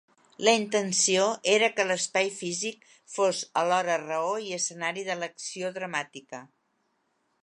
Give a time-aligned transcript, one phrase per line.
[0.47, 1.25] La intenció
[1.55, 6.41] era que l'espai físic fos alhora raó i escenari de l'acció dramàtica.